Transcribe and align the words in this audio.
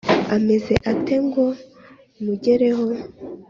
•ameze 0.35 0.73
ate? 0.91 1.15
ngo 1.25 1.45
mugereho 2.23 2.85